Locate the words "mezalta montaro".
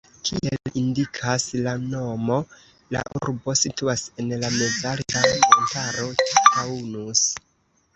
4.59-6.13